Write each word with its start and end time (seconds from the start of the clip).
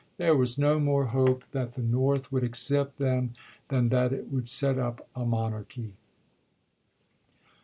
There 0.17 0.35
was 0.35 0.57
no 0.57 0.79
more 0.79 1.05
hope 1.05 1.43
that 1.51 1.73
the 1.73 1.83
North 1.83 2.31
would 2.31 2.43
accept 2.43 2.97
them 2.97 3.35
than 3.67 3.89
that 3.89 4.11
it 4.11 4.31
would 4.31 4.47
set 4.47 4.79
up 4.79 5.07
a 5.15 5.23
monarchy. 5.27 5.93